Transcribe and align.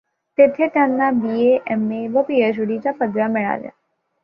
तेथे 0.37 0.67
त्यांना 0.67 1.09
BA, 1.11 1.57
MA 1.67 2.07
व 2.07 2.21
पीएचडी 2.21 2.79
च्या 2.79 2.93
पदव्या 2.93 3.27
मिळाल्या. 3.27 3.69